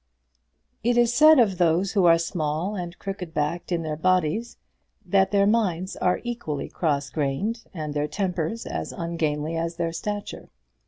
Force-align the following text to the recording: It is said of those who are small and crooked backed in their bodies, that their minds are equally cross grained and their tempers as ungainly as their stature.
It 0.83 0.97
is 0.97 1.13
said 1.13 1.37
of 1.37 1.59
those 1.59 1.91
who 1.91 2.05
are 2.07 2.17
small 2.17 2.73
and 2.75 2.97
crooked 2.97 3.35
backed 3.35 3.71
in 3.71 3.83
their 3.83 3.95
bodies, 3.95 4.57
that 5.05 5.29
their 5.29 5.45
minds 5.45 5.95
are 5.95 6.21
equally 6.23 6.69
cross 6.69 7.11
grained 7.11 7.65
and 7.71 7.93
their 7.93 8.07
tempers 8.07 8.65
as 8.65 8.91
ungainly 8.91 9.55
as 9.55 9.75
their 9.75 9.91
stature. 9.91 10.49